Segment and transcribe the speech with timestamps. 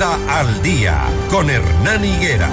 [0.00, 2.48] Al Día con Hernán Higuera.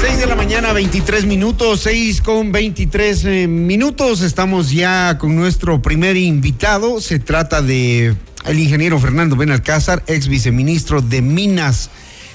[0.00, 4.22] 6 de la mañana, 23 minutos, 6 con 23 eh, minutos.
[4.22, 7.00] Estamos ya con nuestro primer invitado.
[7.00, 11.90] Se trata de el ingeniero Fernando Benalcázar, ex viceministro de Minas.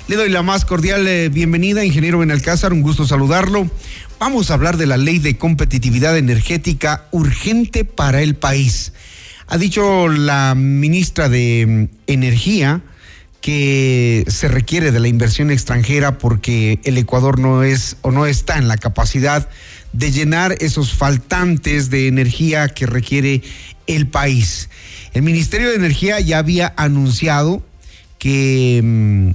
[0.08, 3.70] Le doy la más cordial eh, bienvenida, ingeniero Benalcázar, un gusto saludarlo.
[4.20, 8.94] Vamos a hablar de la ley de competitividad energética urgente para el país.
[9.48, 12.82] Ha dicho la ministra de mm, Energía
[13.42, 18.58] que se requiere de la inversión extranjera porque el Ecuador no es o no está
[18.58, 19.50] en la capacidad
[19.92, 23.42] de llenar esos faltantes de energía que requiere
[23.86, 24.70] el país.
[25.14, 27.62] El Ministerio de Energía ya había anunciado
[28.18, 29.32] que mm,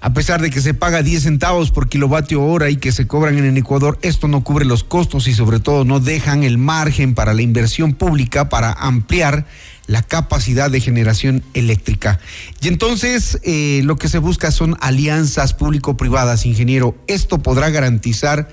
[0.00, 3.36] a pesar de que se paga 10 centavos por kilovatio hora y que se cobran
[3.38, 7.14] en el Ecuador, esto no cubre los costos y sobre todo no dejan el margen
[7.14, 9.46] para la inversión pública para ampliar
[9.86, 12.20] la capacidad de generación eléctrica.
[12.60, 16.94] Y entonces eh, lo que se busca son alianzas público-privadas, ingeniero.
[17.08, 18.48] ¿Esto podrá garantizar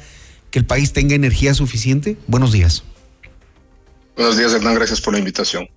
[0.50, 2.18] que el país tenga energía suficiente?
[2.28, 2.84] Buenos días.
[4.16, 4.76] Buenos días, Hernán.
[4.76, 5.68] Gracias por la invitación.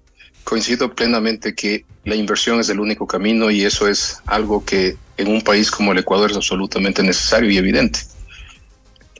[0.48, 5.28] Coincido plenamente que la inversión es el único camino y eso es algo que en
[5.28, 8.00] un país como el Ecuador es absolutamente necesario y evidente.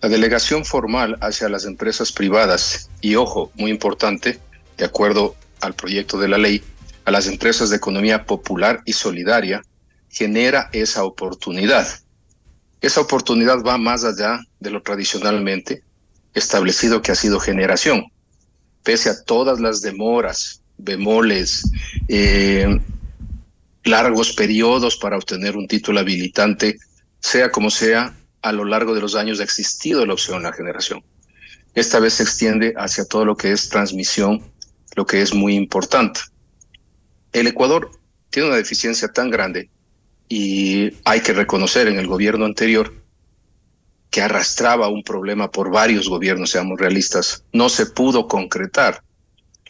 [0.00, 4.40] La delegación formal hacia las empresas privadas y, ojo, muy importante,
[4.78, 6.62] de acuerdo al proyecto de la ley,
[7.04, 9.60] a las empresas de economía popular y solidaria,
[10.08, 11.86] genera esa oportunidad.
[12.80, 15.82] Esa oportunidad va más allá de lo tradicionalmente
[16.32, 18.06] establecido que ha sido generación.
[18.82, 21.70] Pese a todas las demoras, bemoles,
[22.08, 22.80] eh,
[23.84, 26.78] largos periodos para obtener un título habilitante,
[27.20, 30.54] sea como sea, a lo largo de los años ha existido la opción de la
[30.54, 31.02] generación.
[31.74, 34.42] Esta vez se extiende hacia todo lo que es transmisión,
[34.96, 36.20] lo que es muy importante.
[37.32, 37.90] El Ecuador
[38.30, 39.70] tiene una deficiencia tan grande
[40.28, 42.94] y hay que reconocer en el gobierno anterior
[44.10, 49.02] que arrastraba un problema por varios gobiernos, seamos realistas, no se pudo concretar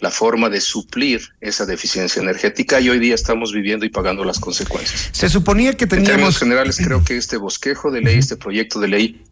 [0.01, 4.39] la forma de suplir esa deficiencia energética y hoy día estamos viviendo y pagando las
[4.39, 5.11] consecuencias.
[5.13, 6.09] Se suponía que teníamos...
[6.09, 9.25] En términos generales, creo que este bosquejo de ley, este proyecto de ley,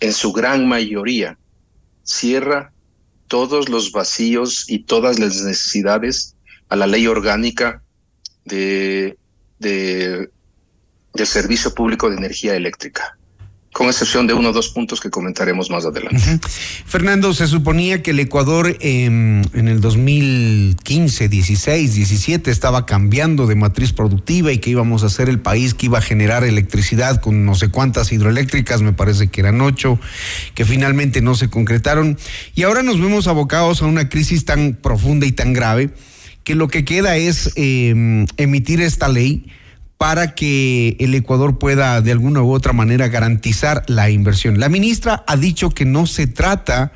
[0.00, 1.38] en su gran mayoría,
[2.04, 2.72] cierra
[3.26, 6.36] todos los vacíos y todas las necesidades
[6.68, 7.82] a la ley orgánica
[8.44, 9.16] de,
[9.58, 10.30] de,
[11.14, 13.16] de servicio público de energía eléctrica
[13.72, 16.38] con excepción de uno o dos puntos que comentaremos más adelante.
[16.84, 23.94] Fernando, se suponía que el Ecuador en el 2015, 16, 17 estaba cambiando de matriz
[23.94, 27.54] productiva y que íbamos a ser el país que iba a generar electricidad con no
[27.54, 29.98] sé cuántas hidroeléctricas, me parece que eran ocho,
[30.54, 32.18] que finalmente no se concretaron.
[32.54, 35.90] Y ahora nos vemos abocados a una crisis tan profunda y tan grave
[36.44, 39.46] que lo que queda es em, emitir esta ley
[40.02, 44.58] para que el Ecuador pueda de alguna u otra manera garantizar la inversión.
[44.58, 46.90] La ministra ha dicho que no se trata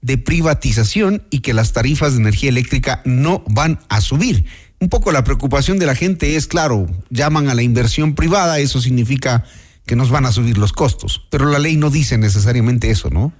[0.00, 4.46] de privatización y que las tarifas de energía eléctrica no van a subir.
[4.80, 8.80] Un poco la preocupación de la gente es, claro, llaman a la inversión privada, eso
[8.80, 9.44] significa
[9.84, 13.34] que nos van a subir los costos, pero la ley no dice necesariamente eso, ¿no?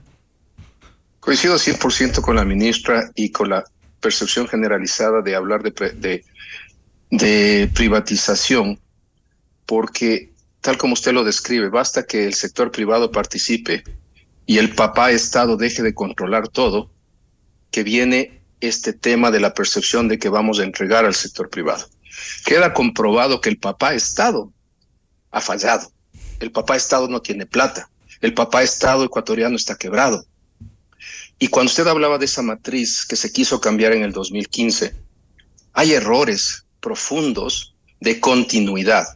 [1.20, 3.64] Coincido 100% con la ministra y con la
[3.98, 6.24] percepción generalizada de hablar de, de,
[7.10, 8.78] de privatización
[9.66, 13.84] porque tal como usted lo describe, basta que el sector privado participe
[14.46, 16.90] y el papá Estado deje de controlar todo,
[17.70, 21.86] que viene este tema de la percepción de que vamos a entregar al sector privado.
[22.44, 24.52] Queda comprobado que el papá Estado
[25.30, 25.92] ha fallado.
[26.40, 27.90] El papá Estado no tiene plata.
[28.20, 30.24] El papá Estado ecuatoriano está quebrado.
[31.38, 34.94] Y cuando usted hablaba de esa matriz que se quiso cambiar en el 2015,
[35.74, 39.06] hay errores profundos de continuidad.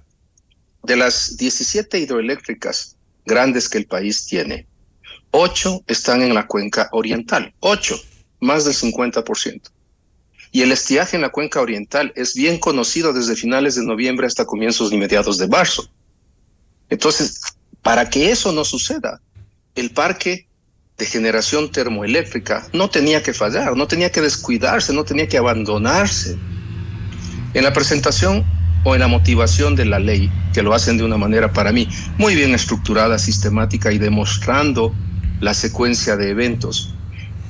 [0.82, 2.96] De las 17 hidroeléctricas
[3.26, 4.66] grandes que el país tiene,
[5.32, 8.00] 8 están en la cuenca oriental, 8,
[8.40, 9.60] más del 50%.
[10.52, 14.44] Y el estiaje en la cuenca oriental es bien conocido desde finales de noviembre hasta
[14.44, 15.88] comienzos inmediatos de marzo.
[16.88, 17.40] Entonces,
[17.82, 19.20] para que eso no suceda,
[19.76, 20.48] el parque
[20.98, 26.36] de generación termoeléctrica no tenía que fallar, no tenía que descuidarse, no tenía que abandonarse.
[27.54, 28.44] En la presentación
[28.84, 31.88] o en la motivación de la ley, que lo hacen de una manera para mí
[32.18, 34.94] muy bien estructurada, sistemática y demostrando
[35.40, 36.94] la secuencia de eventos.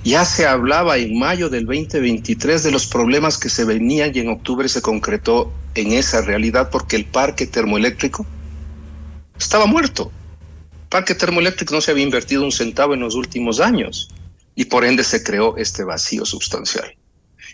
[0.03, 4.31] Ya se hablaba en mayo del 2023 de los problemas que se venían y en
[4.31, 8.25] octubre se concretó en esa realidad porque el parque termoeléctrico
[9.39, 10.11] estaba muerto.
[10.85, 14.09] El parque termoeléctrico no se había invertido un centavo en los últimos años
[14.55, 16.97] y por ende se creó este vacío sustancial.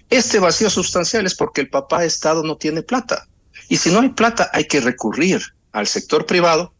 [0.09, 3.27] Este vacío sustancial es porque el papá Estado no tiene plata.
[3.69, 5.43] Y si no hay plata, hay que recurrir
[5.73, 6.73] al sector privado,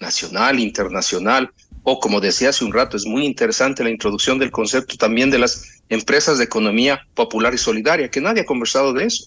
[0.00, 1.52] nacional, internacional,
[1.82, 5.38] o como decía hace un rato, es muy interesante la introducción del concepto también de
[5.38, 9.26] las empresas de economía popular y solidaria, que nadie ha conversado de eso.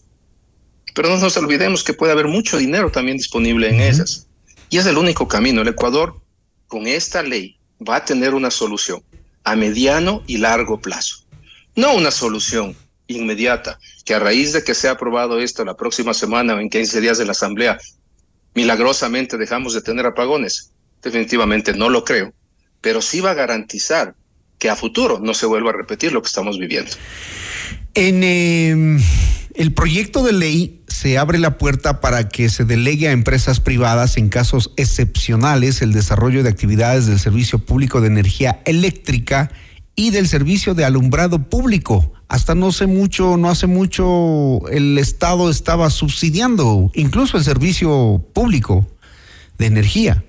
[0.93, 4.27] Pero no nos olvidemos que puede haber mucho dinero también disponible en ellas.
[4.69, 5.61] Y es el único camino.
[5.61, 6.19] El Ecuador,
[6.67, 7.57] con esta ley,
[7.87, 9.03] va a tener una solución
[9.43, 11.25] a mediano y largo plazo.
[11.75, 12.75] No una solución
[13.07, 17.01] inmediata, que a raíz de que sea aprobado esto la próxima semana o en 15
[17.01, 17.77] días de la Asamblea,
[18.53, 20.71] milagrosamente dejamos de tener apagones.
[21.01, 22.33] Definitivamente no lo creo,
[22.81, 24.15] pero sí va a garantizar
[24.59, 26.91] que a futuro no se vuelva a repetir lo que estamos viviendo.
[27.93, 28.99] En em,
[29.53, 34.17] el proyecto de ley se abre la puerta para que se delegue a empresas privadas
[34.17, 39.51] en casos excepcionales el desarrollo de actividades del servicio público de energía eléctrica
[39.95, 42.13] y del servicio de alumbrado público.
[42.27, 48.85] Hasta no hace mucho, no hace mucho, el Estado estaba subsidiando incluso el servicio público
[49.57, 50.23] de energía.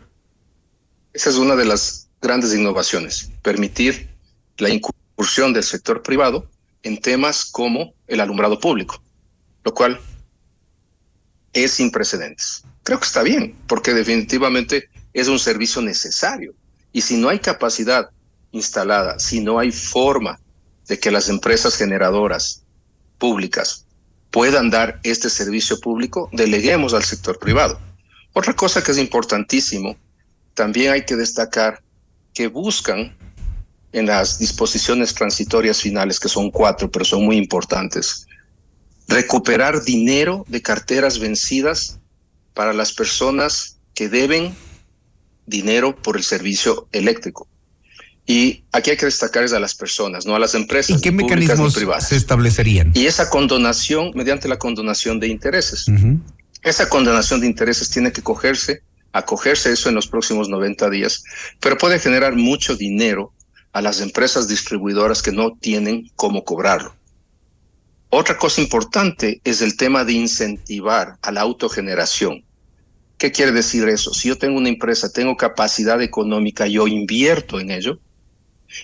[1.13, 4.09] Esa es una de las grandes innovaciones, permitir
[4.59, 6.49] la incursión del sector privado
[6.85, 9.03] en temas como el alumbrado público,
[9.65, 9.99] lo cual
[11.53, 12.63] es sin precedentes.
[12.85, 16.55] Creo que está bien, porque definitivamente es un servicio necesario.
[16.93, 18.11] Y si no hay capacidad
[18.53, 20.39] instalada, si no hay forma
[20.89, 22.65] de que las empresas generadoras
[23.19, 23.87] públicas
[24.31, 27.81] puedan dar este servicio público, deleguemos al sector privado.
[28.33, 29.97] Otra cosa que es importantísimo,
[30.55, 31.83] también hay que destacar
[32.35, 33.17] que buscan
[33.93, 38.27] en las disposiciones transitorias finales, que son cuatro, pero son muy importantes,
[39.09, 41.99] recuperar dinero de carteras vencidas
[42.55, 44.55] para las personas que deben
[45.47, 47.49] dinero por el servicio eléctrico.
[48.31, 50.99] Y aquí hay que destacar es a las personas, no a las empresas.
[50.99, 52.93] ¿Y qué mecanismos se establecerían?
[52.95, 55.87] Y esa condonación, mediante la condonación de intereses.
[56.63, 58.83] Esa condonación de intereses tiene que cogerse,
[59.13, 61.25] acogerse eso en los próximos 90 días,
[61.59, 63.33] pero puede generar mucho dinero
[63.73, 66.95] a las empresas distribuidoras que no tienen cómo cobrarlo.
[68.11, 72.45] Otra cosa importante es el tema de incentivar a la autogeneración.
[73.17, 74.13] ¿Qué quiere decir eso?
[74.13, 77.99] Si yo tengo una empresa, tengo capacidad económica, yo invierto en ello,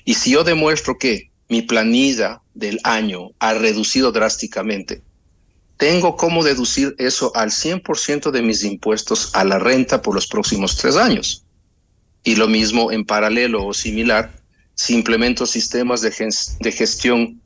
[0.05, 5.03] y si yo demuestro que mi planilla del año ha reducido drásticamente,
[5.77, 10.77] tengo cómo deducir eso al 100% de mis impuestos a la renta por los próximos
[10.77, 11.45] tres años.
[12.23, 14.33] Y lo mismo en paralelo o similar,
[14.75, 16.11] si implemento sistemas de,
[16.73, 17.41] gestión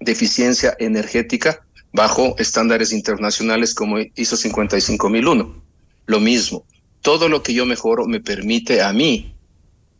[0.00, 5.62] de eficiencia energética bajo estándares internacionales como ISO 55001.
[6.06, 6.64] Lo mismo,
[7.02, 9.35] todo lo que yo mejoro me permite a mí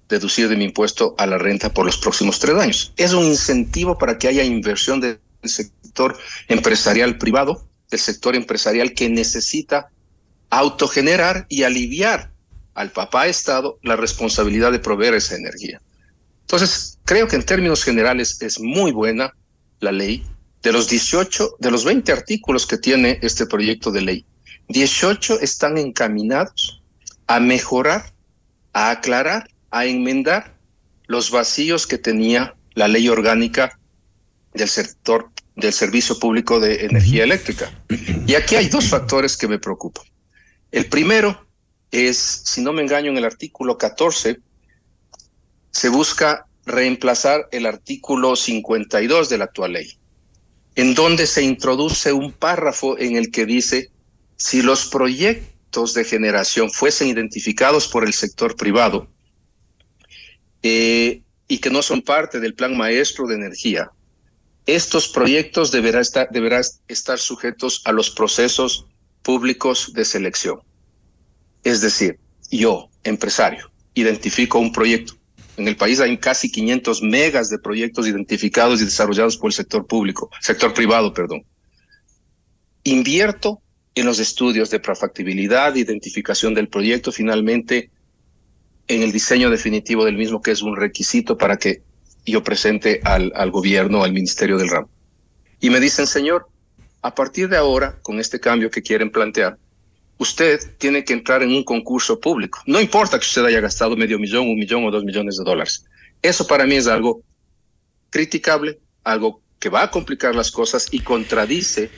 [0.09, 2.93] deducir de mi impuesto a la renta por los próximos tres años.
[2.97, 6.17] Es un incentivo para que haya inversión del sector
[6.49, 9.89] empresarial privado, del sector empresarial que necesita
[10.51, 12.31] autogenerar y aliviar
[12.75, 15.81] al papá Estado la responsabilidad de proveer esa energía.
[16.43, 19.33] Entonces, creo que en términos generales es muy buena
[19.81, 20.25] la ley.
[20.63, 24.27] De los 18, de los 20 artículos que tiene este proyecto de ley,
[24.69, 26.83] 18 están encaminados
[27.27, 28.13] a mejorar,
[28.73, 30.57] a aclarar a enmendar
[31.07, 33.79] los vacíos que tenía la ley orgánica
[34.55, 37.71] del sector del servicio público de energía eléctrica.
[38.27, 40.05] Y aquí hay dos factores que me preocupan.
[40.71, 41.47] El primero
[41.91, 44.39] es, si no me engaño, en el artículo 14
[45.71, 49.99] se busca reemplazar el artículo 52 de la actual ley,
[50.75, 53.91] en donde se introduce un párrafo en el que dice,
[54.37, 59.09] si los proyectos de generación fuesen identificados por el sector privado,
[60.63, 63.91] eh, y que no son parte del plan maestro de energía,
[64.67, 68.87] estos proyectos deberán estar, deberá estar sujetos a los procesos
[69.23, 70.61] públicos de selección.
[71.63, 72.19] Es decir,
[72.51, 75.15] yo, empresario, identifico un proyecto.
[75.57, 79.87] En el país hay casi 500 megas de proyectos identificados y desarrollados por el sector
[79.87, 81.45] público, sector privado, perdón.
[82.85, 83.63] Invierto
[83.95, 87.91] en los estudios de profactibilidad, identificación del proyecto, finalmente
[88.89, 91.83] en el diseño definitivo del mismo, que es un requisito para que
[92.25, 94.89] yo presente al, al gobierno, al ministerio del ramo.
[95.61, 96.49] Y me dicen, señor,
[97.03, 99.59] a partir de ahora, con este cambio que quieren plantear,
[100.19, 102.61] usted tiene que entrar en un concurso público.
[102.67, 105.85] No importa que usted haya gastado medio millón, un millón o dos millones de dólares.
[106.23, 107.23] Eso para mí es algo
[108.11, 111.91] criticable, algo que va a complicar las cosas y contradice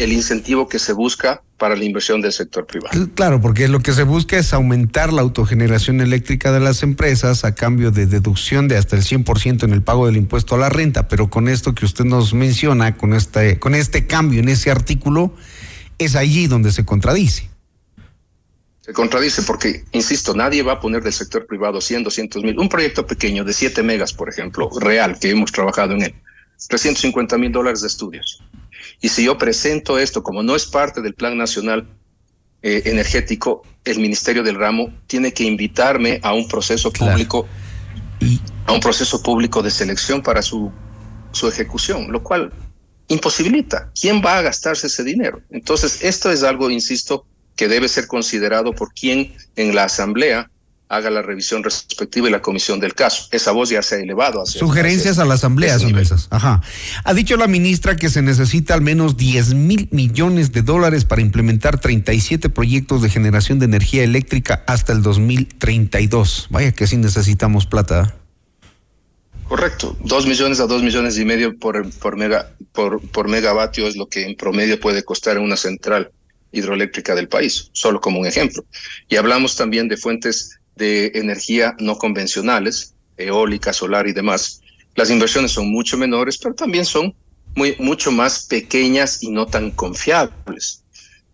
[0.00, 3.08] el incentivo que se busca para la inversión del sector privado.
[3.14, 7.54] Claro, porque lo que se busca es aumentar la autogeneración eléctrica de las empresas a
[7.54, 11.06] cambio de deducción de hasta el 100% en el pago del impuesto a la renta,
[11.06, 15.34] pero con esto que usted nos menciona, con este, con este cambio en ese artículo,
[15.98, 17.50] es allí donde se contradice.
[18.80, 22.58] Se contradice porque, insisto, nadie va a poner del sector privado 100, 200 mil.
[22.58, 26.14] Un proyecto pequeño de 7 megas, por ejemplo, real, que hemos trabajado en él,
[26.68, 28.42] 350 mil dólares de estudios
[29.00, 31.88] y si yo presento esto como no es parte del Plan Nacional
[32.62, 37.46] eh, Energético, el Ministerio del Ramo tiene que invitarme a un proceso público,
[38.66, 40.70] a un proceso público de selección para su,
[41.32, 42.52] su ejecución, lo cual
[43.08, 43.90] imposibilita.
[43.98, 45.40] ¿Quién va a gastarse ese dinero?
[45.50, 47.26] Entonces, esto es algo, insisto,
[47.56, 50.50] que debe ser considerado por quien en la Asamblea
[50.90, 53.28] haga la revisión respectiva y la comisión del caso.
[53.30, 54.44] Esa voz ya se ha elevado.
[54.44, 56.26] Sugerencias a la Asamblea son esas.
[56.30, 56.62] Ajá.
[57.04, 61.22] Ha dicho la ministra que se necesita al menos 10 mil millones de dólares para
[61.22, 66.48] implementar 37 proyectos de generación de energía eléctrica hasta el 2032.
[66.50, 68.16] Vaya que sí necesitamos plata.
[69.46, 73.96] Correcto, dos millones a dos millones y medio por, por, mega, por, por megavatio es
[73.96, 76.10] lo que en promedio puede costar una central
[76.52, 78.64] hidroeléctrica del país, solo como un ejemplo.
[79.08, 84.62] Y hablamos también de fuentes de energía no convencionales, eólica, solar y demás,
[84.96, 87.14] las inversiones son mucho menores, pero también son
[87.54, 90.82] muy, mucho más pequeñas y no tan confiables.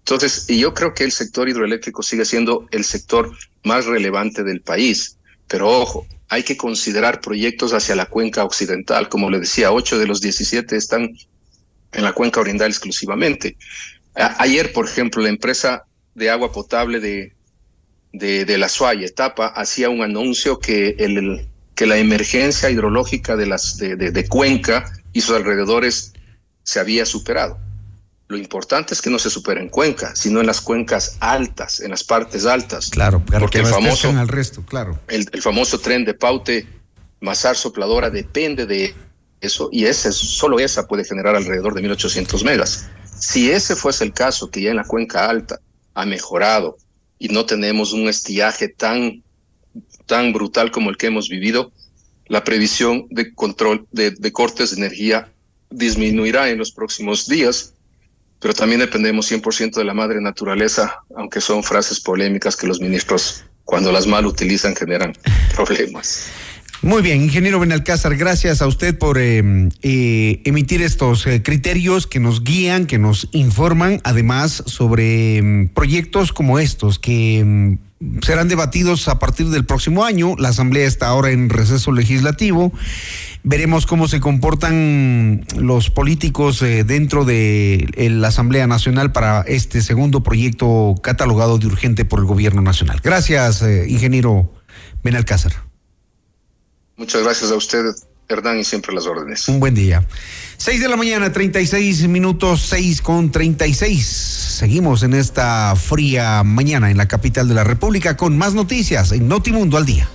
[0.00, 3.32] Entonces, yo creo que el sector hidroeléctrico sigue siendo el sector
[3.64, 5.16] más relevante del país.
[5.48, 9.08] Pero ojo, hay que considerar proyectos hacia la cuenca occidental.
[9.08, 11.10] Como le decía, ocho de los 17 están
[11.92, 13.56] en la cuenca oriental exclusivamente.
[14.14, 15.84] ayer, por ejemplo, la empresa
[16.14, 17.35] de agua potable de,
[18.18, 23.76] de, la SUAY etapa hacía un anuncio que, el, que la emergencia hidrológica de, las,
[23.76, 26.12] de, de, Cuenca y sus alrededores
[26.62, 27.58] se había superado.
[28.28, 31.90] Lo importante es que no se supere en Cuenca, sino en las cuencas altas, en
[31.90, 32.90] las partes altas.
[32.90, 34.98] Claro, porque el famoso, al resto, claro.
[35.06, 36.66] El, el, famoso tren de Paute,
[37.20, 38.94] Mazar Sopladora, depende de
[39.40, 42.88] eso, y ese, solo esa puede generar alrededor de 1800 megas.
[43.16, 45.60] Si ese fuese el caso, que ya en la cuenca alta
[45.94, 46.78] ha mejorado,
[47.18, 49.22] y no tenemos un estiaje tan,
[50.06, 51.72] tan brutal como el que hemos vivido,
[52.26, 55.32] la previsión de control de, de cortes de energía
[55.70, 57.74] disminuirá en los próximos días,
[58.40, 63.44] pero también dependemos 100% de la madre naturaleza, aunque son frases polémicas que los ministros
[63.64, 65.12] cuando las mal utilizan generan
[65.54, 66.30] problemas.
[66.82, 72.20] Muy bien, ingeniero Benalcázar, gracias a usted por eh, eh, emitir estos eh, criterios que
[72.20, 79.08] nos guían, que nos informan, además sobre mm, proyectos como estos que mm, serán debatidos
[79.08, 80.34] a partir del próximo año.
[80.38, 82.72] La Asamblea está ahora en receso legislativo.
[83.42, 90.94] Veremos cómo se comportan los políticos dentro de la Asamblea Nacional para este segundo proyecto
[91.02, 93.00] catalogado de urgente por el Gobierno Nacional.
[93.02, 94.52] Gracias, ingeniero
[95.02, 95.65] Benalcázar.
[96.96, 97.84] Muchas gracias a usted,
[98.28, 99.46] Hernán, y siempre las órdenes.
[99.48, 100.06] Un buen día.
[100.56, 104.06] Seis de la mañana, treinta y seis minutos, seis con treinta y seis.
[104.06, 109.28] Seguimos en esta fría mañana en la capital de la República con más noticias en
[109.28, 110.08] Notimundo al día.